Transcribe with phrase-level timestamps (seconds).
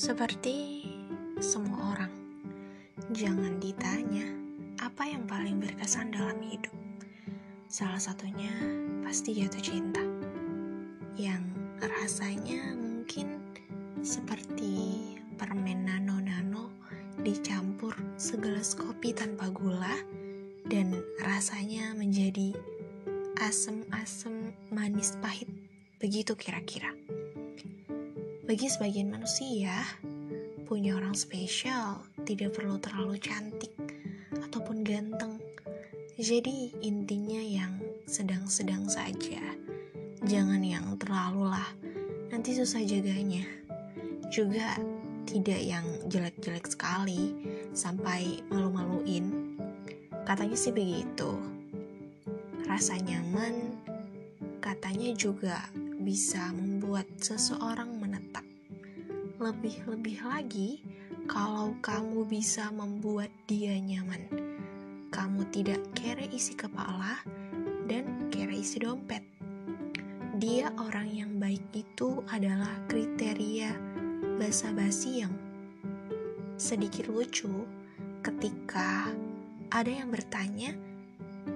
[0.00, 0.80] Seperti
[1.44, 2.08] semua orang,
[3.12, 4.24] jangan ditanya
[4.80, 6.72] apa yang paling berkesan dalam hidup.
[7.68, 8.48] Salah satunya
[9.04, 10.00] pasti jatuh cinta,
[11.20, 11.44] yang
[11.84, 13.44] rasanya mungkin
[14.00, 15.04] seperti
[15.36, 16.72] permen nano-nano
[17.20, 20.00] dicampur segelas kopi tanpa gula
[20.64, 22.56] dan rasanya menjadi
[23.36, 25.52] asem-asem manis pahit.
[26.00, 26.88] Begitu kira-kira.
[28.50, 29.70] Bagi sebagian manusia,
[30.70, 33.74] punya orang spesial tidak perlu terlalu cantik
[34.38, 35.42] ataupun ganteng.
[36.14, 39.42] Jadi intinya yang sedang-sedang saja.
[40.22, 41.74] Jangan yang terlalu lah,
[42.30, 43.42] nanti susah jaganya.
[44.30, 44.78] Juga
[45.26, 47.34] tidak yang jelek-jelek sekali
[47.74, 49.58] sampai malu-maluin.
[50.22, 51.34] Katanya sih begitu
[52.70, 53.74] rasa nyaman
[54.62, 55.66] katanya juga
[55.98, 58.49] bisa membuat seseorang menetap.
[59.40, 60.84] Lebih-lebih lagi,
[61.24, 64.28] kalau kamu bisa membuat dia nyaman,
[65.08, 67.24] kamu tidak kere isi kepala
[67.88, 69.24] dan kere isi dompet.
[70.36, 73.72] Dia orang yang baik itu adalah kriteria
[74.36, 75.32] basa-basi yang
[76.60, 77.64] sedikit lucu
[78.20, 79.08] ketika
[79.72, 80.76] ada yang bertanya,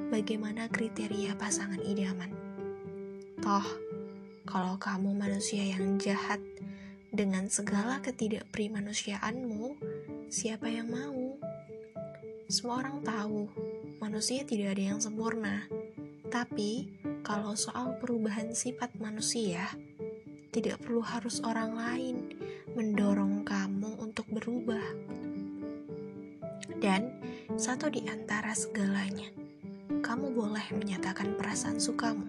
[0.08, 2.32] bagaimana kriteria pasangan idaman.
[3.44, 3.68] Toh,
[4.48, 6.40] kalau kamu manusia yang jahat
[7.14, 9.78] dengan segala ketidakprimanusiaanmu,
[10.26, 11.38] siapa yang mau?
[12.50, 13.46] Semua orang tahu,
[14.02, 15.70] manusia tidak ada yang sempurna.
[16.26, 16.90] Tapi,
[17.22, 19.62] kalau soal perubahan sifat manusia,
[20.50, 22.16] tidak perlu harus orang lain
[22.74, 24.82] mendorong kamu untuk berubah.
[26.82, 27.14] Dan
[27.54, 29.30] satu di antara segalanya,
[30.02, 32.26] kamu boleh menyatakan perasaan sukamu,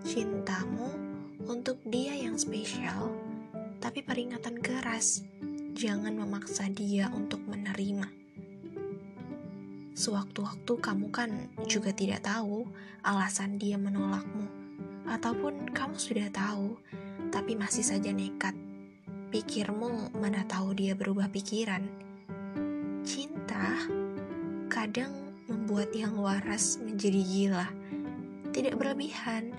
[0.00, 0.96] cintamu
[1.44, 3.27] untuk dia yang spesial,
[3.78, 5.22] tapi peringatan keras,
[5.78, 8.10] jangan memaksa dia untuk menerima.
[9.94, 11.30] Sewaktu-waktu kamu kan
[11.66, 12.66] juga tidak tahu
[13.06, 14.46] alasan dia menolakmu,
[15.06, 16.78] ataupun kamu sudah tahu,
[17.30, 18.54] tapi masih saja nekat.
[19.30, 21.86] Pikirmu mana tahu dia berubah pikiran.
[23.06, 23.86] Cinta
[24.66, 25.14] kadang
[25.46, 27.66] membuat yang waras menjadi gila.
[28.50, 29.54] Tidak berlebihan,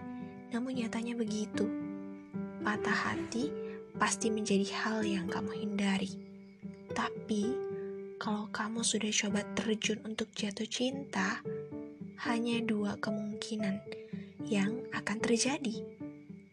[0.52, 1.70] namun nyatanya begitu.
[2.60, 3.69] Patah hati
[4.00, 6.16] pasti menjadi hal yang kamu hindari.
[6.96, 7.44] Tapi,
[8.16, 11.44] kalau kamu sudah coba terjun untuk jatuh cinta,
[12.24, 13.84] hanya dua kemungkinan
[14.48, 15.84] yang akan terjadi.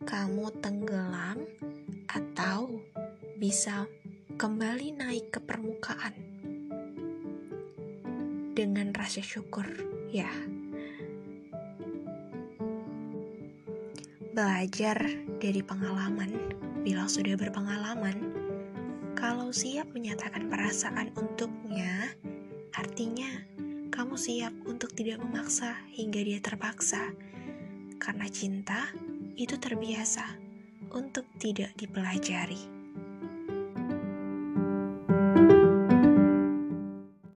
[0.03, 1.43] Kamu tenggelam
[2.11, 2.83] atau
[3.39, 3.87] bisa
[4.39, 6.15] kembali naik ke permukaan
[8.55, 9.67] dengan rasa syukur,
[10.11, 10.31] ya.
[14.37, 15.01] Belajar
[15.41, 16.31] dari pengalaman,
[16.87, 18.31] bila sudah berpengalaman,
[19.19, 22.15] kalau siap menyatakan perasaan untuknya,
[22.79, 23.43] artinya
[23.91, 27.11] kamu siap untuk tidak memaksa hingga dia terpaksa,
[27.99, 28.95] karena cinta
[29.35, 30.39] itu terbiasa
[30.95, 32.76] untuk tidak dipelajari.